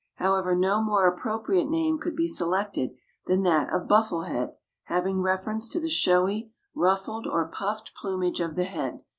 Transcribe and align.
However, 0.15 0.55
no 0.55 0.81
more 0.81 1.05
appropriate 1.07 1.69
name 1.69 1.99
could 1.99 2.15
be 2.15 2.27
selected 2.27 2.95
than 3.27 3.43
that 3.43 3.71
of 3.71 3.87
Buffle 3.87 4.23
head, 4.23 4.55
having 4.85 5.21
reference 5.21 5.69
to 5.69 5.79
the 5.79 5.89
showy, 5.89 6.51
ruffled 6.73 7.27
or 7.27 7.47
puffed 7.47 7.93
plumage 7.93 8.39
of 8.39 8.55
the 8.55 8.63
head. 8.65 9.03